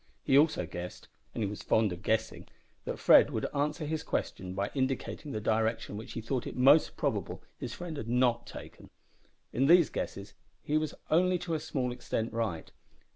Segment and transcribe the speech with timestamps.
[0.23, 2.47] He also guessed and he was fond of guessing
[2.85, 6.97] that Fred would answer his question by indicating the direction which he thought it most
[6.97, 8.89] probable his friend had not taken.
[9.53, 10.33] In these guesses
[10.63, 12.71] he was only to a small extent right.